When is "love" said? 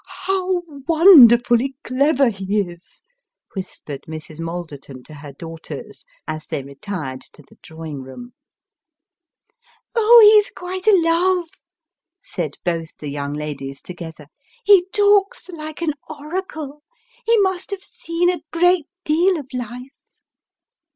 11.05-11.49